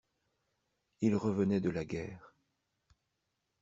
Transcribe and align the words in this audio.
Il 1.01 1.15
revenait 1.15 1.61
de 1.61 1.69
la 1.69 1.85
guerre. 1.85 2.33